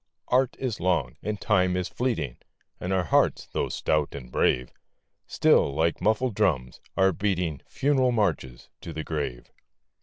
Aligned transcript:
Art 0.29 0.55
is 0.57 0.79
long, 0.79 1.15
and 1.21 1.39
Time 1.39 1.77
is 1.77 1.87
fleeting, 1.87 2.37
And 2.79 2.91
our 2.91 3.03
hearts, 3.03 3.45
though 3.51 3.69
stout 3.69 4.15
and 4.15 4.31
brave, 4.31 4.71
Still, 5.27 5.75
like 5.75 6.01
muffled 6.01 6.33
drums, 6.33 6.81
are 6.97 7.11
beating 7.13 7.61
Funeral 7.67 8.11
marches 8.11 8.69
to 8.81 8.93
the 8.93 9.03
grave. 9.03 9.51